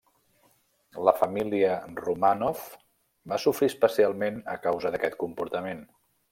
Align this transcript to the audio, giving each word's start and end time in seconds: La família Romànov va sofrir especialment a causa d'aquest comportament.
La 1.07 1.11
família 1.19 1.75
Romànov 1.99 2.65
va 3.33 3.41
sofrir 3.45 3.71
especialment 3.75 4.43
a 4.55 4.59
causa 4.67 4.97
d'aquest 4.97 5.23
comportament. 5.27 5.89